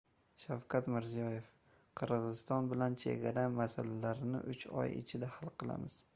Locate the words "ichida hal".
5.05-5.55